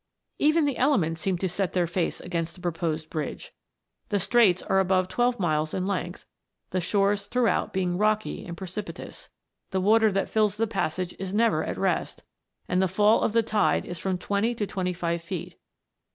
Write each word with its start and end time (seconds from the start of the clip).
Even 0.39 0.65
the 0.65 0.77
elements 0.79 1.21
seemed 1.21 1.39
to 1.41 1.47
set 1.47 1.73
their 1.73 1.85
face 1.85 2.19
against 2.21 2.55
the 2.55 2.59
proposed 2.61 3.07
bridge. 3.11 3.53
The 4.09 4.17
Straits 4.17 4.63
are 4.63 4.79
above 4.79 5.07
twelve 5.07 5.39
miles 5.39 5.75
in 5.75 5.85
length, 5.85 6.25
the 6.71 6.81
shores 6.81 7.27
throughout 7.27 7.71
being 7.71 7.99
rocky 7.99 8.43
and 8.43 8.57
precipitous. 8.57 9.29
The 9.69 9.79
water 9.79 10.11
that 10.11 10.27
fills 10.27 10.55
the 10.55 10.65
passage 10.65 11.13
is 11.19 11.35
never 11.35 11.63
at 11.63 11.77
rest, 11.77 12.23
and 12.67 12.81
the 12.81 12.87
fall 12.87 13.21
of 13.21 13.33
the 13.33 13.43
tide 13.43 13.85
is 13.85 13.99
from 13.99 14.17
twenty 14.17 14.55
to 14.55 14.65
twenty 14.65 14.93
five 14.93 15.21
feet. 15.21 15.55